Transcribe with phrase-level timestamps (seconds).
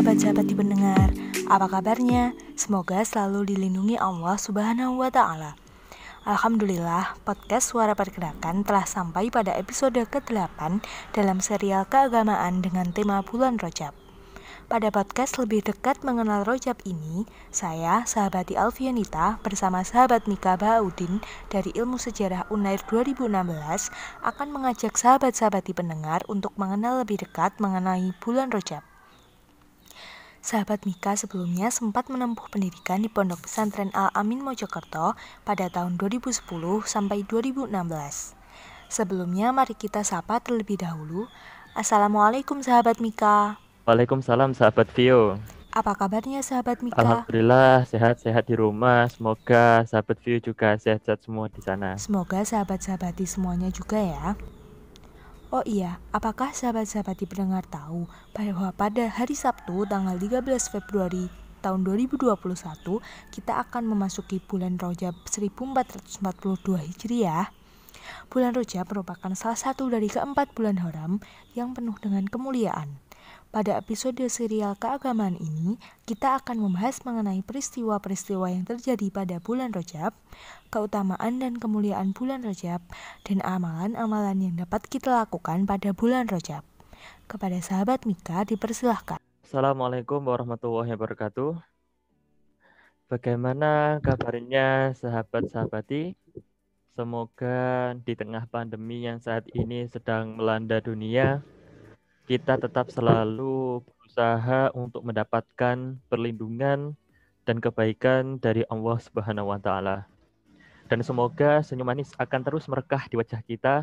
[0.00, 1.12] sahabat-sahabat di pendengar.
[1.44, 2.32] Apa kabarnya?
[2.56, 5.60] Semoga selalu dilindungi Allah Subhanahu wa taala.
[6.24, 10.80] Alhamdulillah, podcast Suara Pergerakan telah sampai pada episode ke-8
[11.12, 13.92] dalam serial keagamaan dengan tema bulan Rojab.
[14.72, 21.20] Pada podcast lebih dekat mengenal Rojab ini, saya, sahabati Alfianita, bersama sahabat Mika Baudin
[21.52, 23.28] dari Ilmu Sejarah Unair 2016
[24.24, 28.80] akan mengajak sahabat-sahabat di pendengar untuk mengenal lebih dekat mengenai bulan Rojab.
[30.40, 35.12] Sahabat Mika sebelumnya sempat menempuh pendidikan di Pondok Pesantren Al-Amin Mojokerto
[35.44, 36.48] pada tahun 2010
[36.88, 37.68] sampai 2016.
[38.88, 41.28] Sebelumnya mari kita sapa terlebih dahulu.
[41.76, 43.60] Assalamualaikum sahabat Mika.
[43.84, 45.36] Waalaikumsalam sahabat Vio.
[45.76, 46.96] Apa kabarnya sahabat Mika?
[46.96, 49.12] Alhamdulillah sehat-sehat di rumah.
[49.12, 52.00] Semoga sahabat Vio juga sehat-sehat semua di sana.
[52.00, 54.40] Semoga sahabat-sahabati semuanya juga ya.
[55.50, 61.26] Oh iya, apakah sahabat-sahabati pendengar tahu bahwa pada hari Sabtu tanggal 13 Februari
[61.58, 62.22] tahun 2021
[63.34, 67.50] kita akan memasuki bulan Rojab 1442 Hijriah?
[68.30, 71.18] Bulan Rojab merupakan salah satu dari keempat bulan haram
[71.58, 73.02] yang penuh dengan kemuliaan.
[73.50, 75.74] Pada episode serial keagamaan ini,
[76.06, 80.14] kita akan membahas mengenai peristiwa-peristiwa yang terjadi pada bulan Rojab,
[80.70, 82.78] keutamaan dan kemuliaan bulan Rojab,
[83.26, 86.62] dan amalan-amalan yang dapat kita lakukan pada bulan Rojab.
[87.26, 89.18] Kepada sahabat Mika, dipersilahkan.
[89.42, 91.58] Assalamualaikum warahmatullahi wabarakatuh.
[93.10, 96.14] Bagaimana kabarnya sahabat-sahabati?
[96.94, 101.42] Semoga di tengah pandemi yang saat ini sedang melanda dunia,
[102.30, 106.94] kita tetap selalu berusaha untuk mendapatkan perlindungan
[107.42, 110.06] dan kebaikan dari Allah Subhanahu wa taala.
[110.86, 113.82] Dan semoga senyum manis akan terus merekah di wajah kita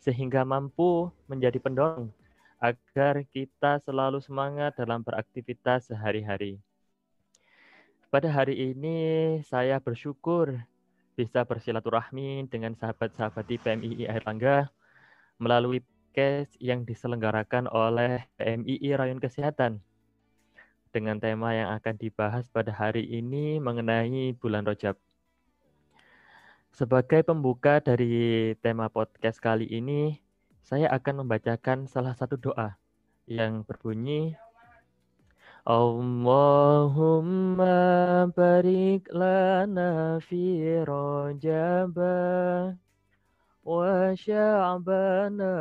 [0.00, 2.08] sehingga mampu menjadi pendorong
[2.56, 6.56] agar kita selalu semangat dalam beraktivitas sehari-hari.
[8.08, 8.96] Pada hari ini
[9.44, 10.56] saya bersyukur
[11.20, 14.72] bisa bersilaturahmi dengan sahabat-sahabat di PMII Air Langga
[15.36, 19.82] melalui podcast yang diselenggarakan oleh PMII Rayon Kesehatan
[20.94, 24.94] dengan tema yang akan dibahas pada hari ini mengenai bulan Rojab.
[26.70, 30.22] Sebagai pembuka dari tema podcast kali ini,
[30.62, 32.78] saya akan membacakan salah satu doa
[33.26, 34.38] yang berbunyi
[35.66, 37.74] Allahumma
[38.30, 42.83] barik lana fi rojabah
[43.69, 45.53] وشعبنا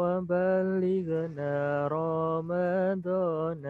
[0.00, 1.54] وبلغنا
[1.88, 3.64] رمضان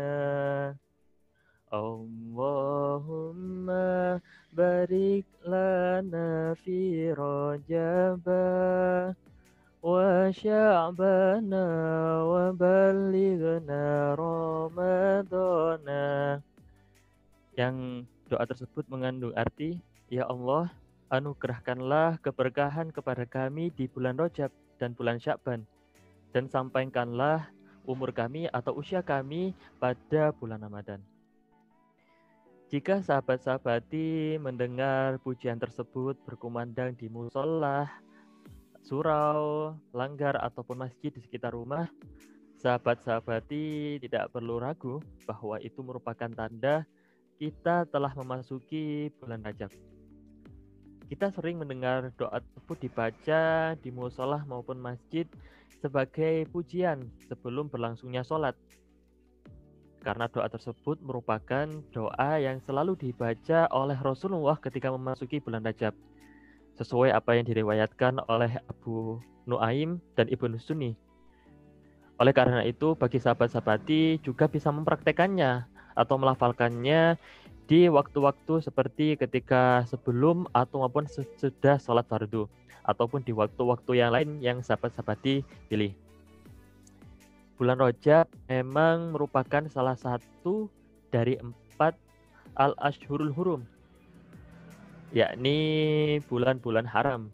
[1.74, 3.66] اللهم
[4.56, 8.26] بارك لنا في رجب
[9.82, 11.66] وشعبنا
[12.22, 15.88] وبلغنا رمضان
[17.56, 19.80] yang doa tersebut mengandung arti
[20.12, 20.68] ya Allah
[21.11, 24.49] anugerahkanlah keberkahan kepada kami di bulan Rojab
[24.79, 25.67] dan bulan Syakban,
[26.31, 27.51] dan sampaikanlah
[27.83, 31.03] umur kami atau usia kami pada bulan Ramadan.
[32.71, 37.91] Jika sahabat-sahabati mendengar pujian tersebut berkumandang di musola,
[38.79, 41.91] surau, langgar, ataupun masjid di sekitar rumah,
[42.63, 46.87] sahabat-sahabati tidak perlu ragu bahwa itu merupakan tanda
[47.35, 49.75] kita telah memasuki bulan Rajab
[51.11, 55.27] kita sering mendengar doa tersebut dibaca di musola maupun masjid
[55.83, 58.55] sebagai pujian sebelum berlangsungnya sholat.
[60.07, 65.91] Karena doa tersebut merupakan doa yang selalu dibaca oleh Rasulullah ketika memasuki bulan Rajab.
[66.79, 70.95] Sesuai apa yang diriwayatkan oleh Abu Nuaim dan Ibnu Sunni.
[72.23, 77.19] Oleh karena itu, bagi sahabat-sahabati juga bisa mempraktekannya atau melafalkannya
[77.71, 82.43] di waktu-waktu seperti ketika sebelum atau maupun sesudah sholat fardu
[82.83, 85.95] ataupun di waktu-waktu yang lain yang sahabat-sahabati pilih.
[87.55, 90.67] Bulan Rojab memang merupakan salah satu
[91.15, 91.95] dari empat
[92.59, 93.63] al-ashhurul hurum,
[95.15, 97.31] yakni bulan-bulan haram,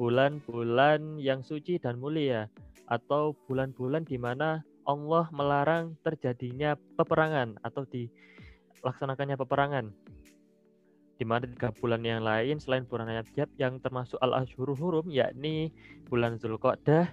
[0.00, 2.48] bulan-bulan yang suci dan mulia,
[2.88, 8.08] atau bulan-bulan di mana Allah melarang terjadinya peperangan atau di
[8.86, 9.90] laksanakannya peperangan.
[11.18, 15.74] Di mana tiga bulan yang lain selain bulan Rajab yang termasuk al-ashhurul hurum yakni
[16.06, 17.10] bulan Zulqa'dah,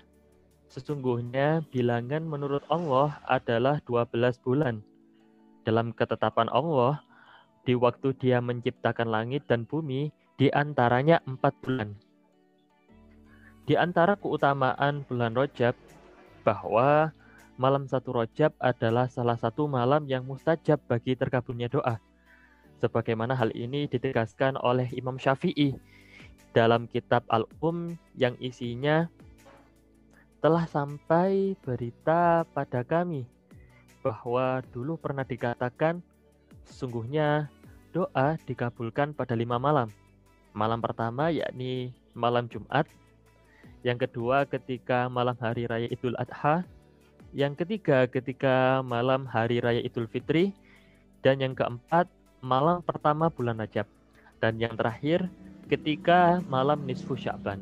[0.68, 4.82] sesungguhnya bilangan menurut Allah adalah 12 bulan.
[5.68, 7.04] Dalam ketetapan Allah,
[7.70, 10.10] di waktu dia menciptakan langit dan bumi,
[10.42, 11.94] di antaranya empat bulan.
[13.70, 15.78] Di antara keutamaan bulan Rojab,
[16.42, 17.14] bahwa
[17.62, 22.02] malam satu Rojab adalah salah satu malam yang mustajab bagi terkabulnya doa.
[22.82, 25.78] Sebagaimana hal ini ditegaskan oleh Imam Syafi'i
[26.58, 29.06] dalam kitab Al-Um yang isinya
[30.42, 33.30] telah sampai berita pada kami
[34.02, 36.02] bahwa dulu pernah dikatakan
[36.66, 37.59] sesungguhnya
[37.90, 39.90] doa dikabulkan pada lima malam.
[40.54, 42.86] Malam pertama yakni malam Jumat,
[43.86, 46.66] yang kedua ketika malam hari raya Idul Adha,
[47.32, 50.52] yang ketiga ketika malam hari raya Idul Fitri,
[51.22, 52.10] dan yang keempat
[52.42, 53.86] malam pertama bulan Rajab,
[54.42, 55.30] dan yang terakhir
[55.70, 57.62] ketika malam nisfu Sya'ban.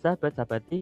[0.00, 0.80] Sahabat-sahabati,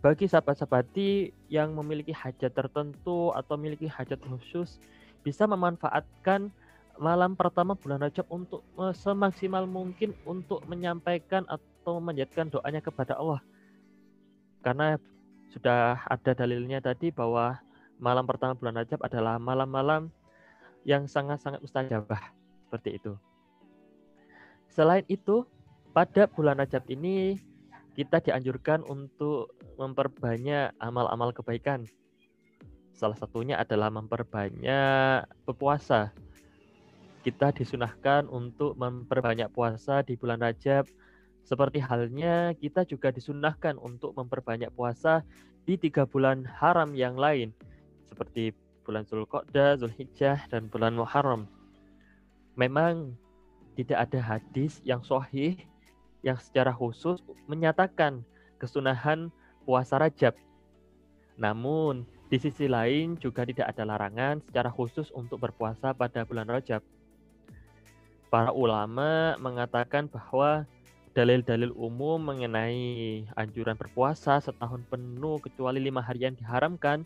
[0.00, 4.82] bagi sahabat-sahabati yang memiliki hajat tertentu atau memiliki hajat khusus
[5.22, 6.50] bisa memanfaatkan
[6.98, 8.64] malam pertama bulan Rajab untuk
[8.96, 13.40] semaksimal mungkin untuk menyampaikan atau memanjatkan doanya kepada Allah.
[14.62, 14.96] Karena
[15.52, 17.60] sudah ada dalilnya tadi bahwa
[18.00, 20.08] malam pertama bulan Rajab adalah malam-malam
[20.82, 22.32] yang sangat-sangat mustajabah
[22.66, 23.12] seperti itu.
[24.72, 25.44] Selain itu,
[25.92, 27.36] pada bulan Rajab ini
[27.92, 31.84] kita dianjurkan untuk memperbanyak amal-amal kebaikan.
[32.96, 36.12] Salah satunya adalah memperbanyak berpuasa.
[37.22, 40.90] Kita disunahkan untuk memperbanyak puasa di bulan Rajab.
[41.46, 45.22] Seperti halnya kita juga disunahkan untuk memperbanyak puasa
[45.62, 47.54] di tiga bulan haram yang lain.
[48.10, 48.50] Seperti
[48.82, 51.46] bulan Zulqa'dah, Zulhijjah, dan bulan Muharram.
[52.58, 53.14] Memang
[53.78, 55.56] tidak ada hadis yang sahih
[56.26, 58.26] yang secara khusus menyatakan
[58.58, 59.30] kesunahan
[59.62, 60.34] puasa Rajab.
[61.38, 66.82] Namun, di sisi lain juga tidak ada larangan secara khusus untuk berpuasa pada bulan Rajab.
[68.32, 70.64] Para ulama mengatakan bahwa
[71.12, 77.04] dalil-dalil umum mengenai anjuran berpuasa setahun penuh kecuali lima hari yang diharamkan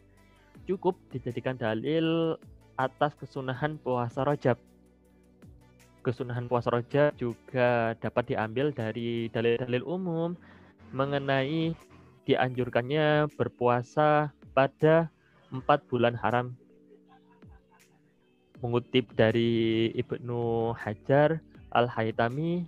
[0.70, 2.38] cukup dijadikan dalil
[2.78, 4.54] atas kesunahan puasa Rajab
[6.06, 10.38] kesunahan puasa roja juga dapat diambil dari dalil-dalil umum
[10.94, 11.74] mengenai
[12.30, 15.10] dianjurkannya berpuasa pada
[15.50, 16.54] empat bulan haram.
[18.64, 21.44] Mengutip dari Ibnu Hajar
[21.76, 22.64] Al-Haytami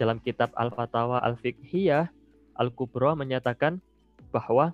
[0.00, 2.08] dalam kitab Al-Fatawa Al-Fiqhiyah
[2.56, 3.84] Al-Kubra menyatakan
[4.32, 4.72] bahwa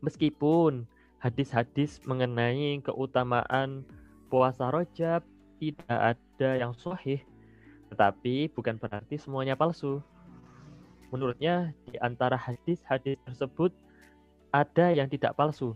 [0.00, 0.88] meskipun
[1.20, 3.84] hadis-hadis mengenai keutamaan
[4.32, 5.20] puasa rojab
[5.58, 7.20] tidak ada yang sahih,
[7.92, 10.00] tetapi bukan berarti semuanya palsu.
[11.10, 13.72] Menurutnya, di antara hadis-hadis tersebut
[14.54, 15.74] ada yang tidak palsu,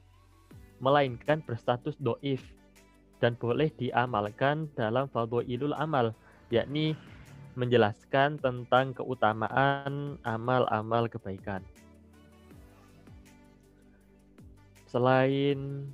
[0.78, 2.40] melainkan berstatus doif
[3.23, 5.07] dan boleh diamalkan dalam
[5.47, 6.11] ilul amal,
[6.50, 6.99] yakni
[7.55, 11.62] menjelaskan tentang keutamaan amal-amal kebaikan.
[14.91, 15.87] Selain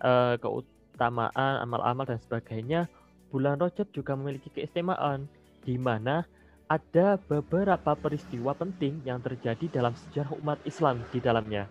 [0.00, 2.86] uh, keutamaan amal-amal dan sebagainya,
[3.34, 5.26] bulan Rajab juga memiliki keistimewaan
[5.66, 6.22] di mana
[6.70, 11.66] ada beberapa peristiwa penting yang terjadi dalam sejarah umat Islam di dalamnya.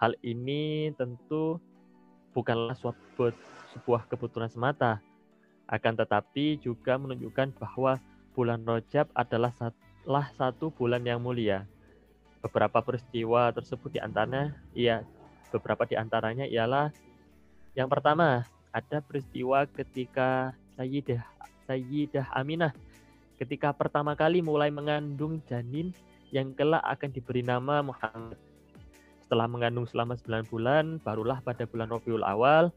[0.00, 1.60] Hal ini tentu
[2.32, 3.32] bukanlah suatu
[3.72, 4.98] sebuah kebetulan semata,
[5.70, 7.98] akan tetapi juga menunjukkan bahwa
[8.34, 11.66] bulan Rajab adalah salah satu bulan yang mulia.
[12.40, 15.04] Beberapa peristiwa tersebut di antaranya, ya
[15.52, 16.90] beberapa di antaranya ialah
[17.78, 18.42] yang pertama,
[18.74, 21.22] ada peristiwa ketika Sayyidah
[21.70, 22.74] Sayyidah Aminah
[23.40, 25.96] ketika pertama kali mulai mengandung janin
[26.28, 28.36] yang kelak akan diberi nama Muhammad.
[29.24, 32.68] Setelah mengandung selama 9 bulan, barulah pada bulan Rabiul Awal,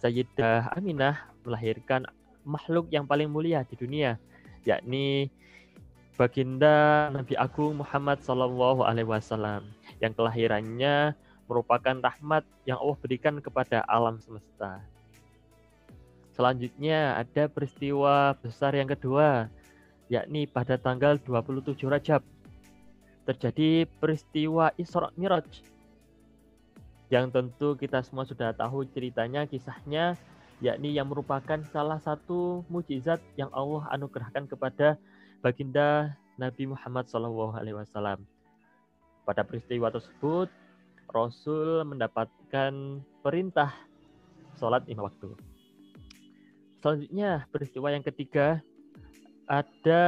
[0.00, 2.08] Sayyidah Aminah melahirkan
[2.40, 4.16] makhluk yang paling mulia di dunia,
[4.64, 5.28] yakni
[6.16, 9.68] baginda Nabi Agung Muhammad Sallallahu Alaihi Wasallam
[10.00, 11.12] yang kelahirannya
[11.44, 14.80] merupakan rahmat yang Allah berikan kepada alam semesta.
[16.32, 19.52] Selanjutnya ada peristiwa besar yang kedua,
[20.08, 22.24] yakni pada tanggal 27 Rajab.
[23.28, 25.44] Terjadi peristiwa Isra Miraj.
[27.10, 30.14] Yang tentu kita semua sudah tahu ceritanya, kisahnya,
[30.62, 34.94] yakni yang merupakan salah satu mujizat yang Allah anugerahkan kepada
[35.42, 38.22] baginda Nabi Muhammad SAW.
[39.26, 40.46] Pada peristiwa tersebut,
[41.10, 43.74] Rasul mendapatkan perintah
[44.54, 45.34] sholat lima waktu.
[46.78, 48.62] Selanjutnya, peristiwa yang ketiga,
[49.50, 50.04] ada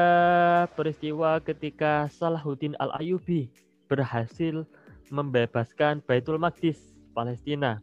[0.78, 3.50] peristiwa ketika Salahuddin Al-Ayubi
[3.90, 4.62] berhasil
[5.11, 7.78] membebaskan Baitul Maqdis Palestina.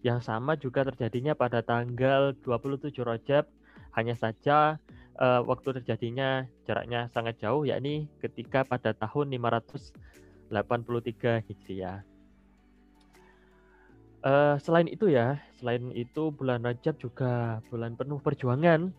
[0.00, 3.44] Yang sama juga terjadinya pada tanggal 27 Rajab,
[3.92, 4.80] hanya saja
[5.20, 12.00] uh, waktu terjadinya jaraknya sangat jauh, yakni ketika pada tahun 583 Hijriah.
[14.20, 18.92] Uh, selain itu ya, selain itu bulan Rajab juga bulan penuh perjuangan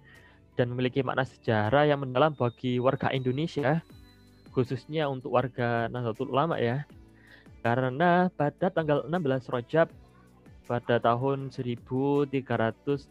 [0.58, 3.82] dan memiliki makna sejarah yang mendalam bagi warga Indonesia,
[4.54, 6.86] khususnya untuk warga Nahdlatul Ulama ya.
[7.62, 9.88] Karena pada tanggal 16 Rajab
[10.66, 13.10] pada tahun 1344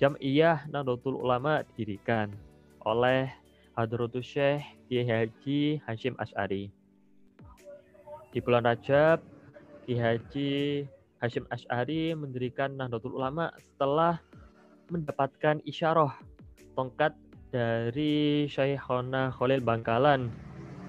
[0.00, 2.32] Jam'iyah Nahdlatul Ulama didirikan
[2.82, 3.28] oleh
[3.76, 6.72] Hadratus Syekh Kiai Haji Hashim Ash'ari.
[8.32, 9.22] Di bulan Rajab,
[9.84, 10.52] Kiai Haji
[11.20, 14.18] Hashim Ash'ari mendirikan Nahdlatul Ulama setelah
[14.88, 16.12] mendapatkan isyarah
[16.74, 17.14] tongkat
[17.54, 20.28] dari Syekhona Khalil Bangkalan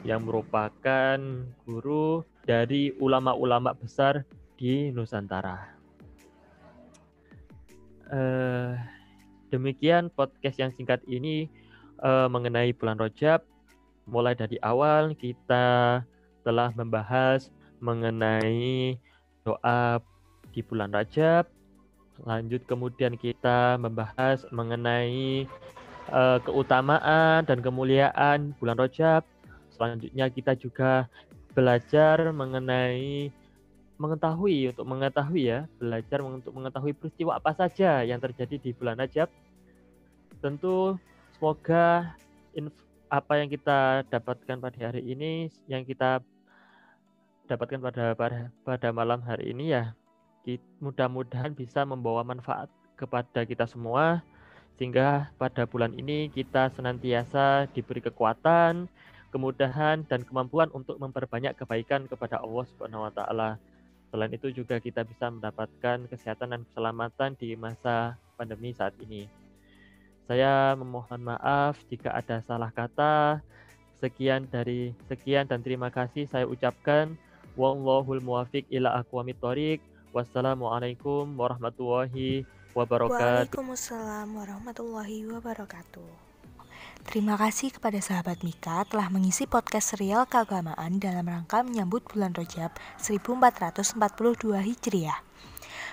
[0.06, 1.18] yang merupakan
[1.66, 4.26] guru dari ulama-ulama besar
[4.58, 5.74] di Nusantara.
[8.06, 8.78] Uh,
[9.50, 11.50] demikian podcast yang singkat ini
[12.06, 13.42] uh, mengenai bulan Rojab.
[14.06, 16.06] Mulai dari awal kita
[16.46, 17.50] telah membahas
[17.82, 18.94] mengenai
[19.42, 19.98] doa
[20.54, 21.50] di bulan Rajab,
[22.24, 25.44] Lanjut kemudian kita membahas mengenai
[26.08, 29.28] uh, keutamaan dan kemuliaan bulan Rajab.
[29.76, 31.12] Selanjutnya kita juga
[31.52, 33.32] belajar mengenai
[34.00, 39.28] mengetahui untuk mengetahui ya, belajar untuk mengetahui peristiwa apa saja yang terjadi di bulan Rajab.
[40.40, 40.96] Tentu
[41.36, 42.16] semoga
[43.12, 46.24] apa yang kita dapatkan pada hari ini, yang kita
[47.46, 49.94] dapatkan pada pada, pada malam hari ini ya
[50.80, 54.24] mudah-mudahan bisa membawa manfaat kepada kita semua
[54.76, 58.92] sehingga pada bulan ini kita senantiasa diberi kekuatan,
[59.32, 63.50] kemudahan dan kemampuan untuk memperbanyak kebaikan kepada Allah Subhanahu wa taala.
[64.12, 69.28] Selain itu juga kita bisa mendapatkan kesehatan dan keselamatan di masa pandemi saat ini.
[70.28, 73.40] Saya memohon maaf jika ada salah kata.
[74.04, 77.16] Sekian dari sekian dan terima kasih saya ucapkan
[77.56, 79.80] wallahul muwafiq ila aqwamit thoriq.
[80.16, 83.52] Wassalamualaikum warahmatullahi wabarakatuh.
[83.52, 86.08] Waalaikumsalam warahmatullahi wabarakatuh.
[87.04, 92.72] Terima kasih kepada sahabat Mika telah mengisi podcast serial keagamaan dalam rangka menyambut bulan Rajab
[93.04, 94.00] 1442
[94.56, 95.20] Hijriah.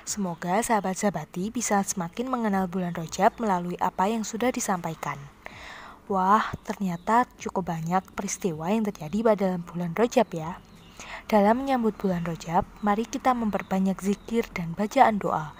[0.07, 5.19] Semoga sahabat-sahabati bisa semakin mengenal bulan Rajab melalui apa yang sudah disampaikan.
[6.07, 10.62] Wah, ternyata cukup banyak peristiwa yang terjadi pada bulan Rajab ya.
[11.31, 15.55] Dalam menyambut bulan Rojab, mari kita memperbanyak zikir dan bacaan doa.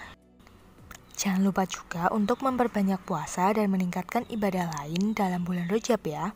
[1.19, 6.35] Jangan lupa juga untuk memperbanyak puasa dan meningkatkan ibadah lain dalam bulan Rojab ya.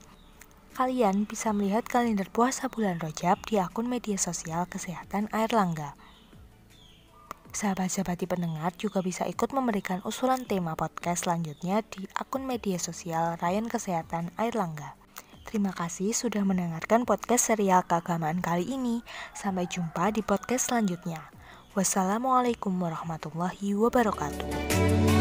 [0.77, 5.97] Kalian bisa melihat kalender puasa bulan Rojab di akun media sosial Kesehatan Air Langga.
[7.57, 13.73] Sahabat-sahabati pendengar juga bisa ikut memberikan usulan tema podcast selanjutnya di akun media sosial Ryan
[13.73, 14.93] Kesehatan Air Langga.
[15.47, 19.07] Terima kasih sudah mendengarkan podcast serial keagamaan kali ini.
[19.33, 21.23] Sampai jumpa di podcast selanjutnya.
[21.79, 25.16] Wassalamualaikum warahmatullahi wabarakatuh.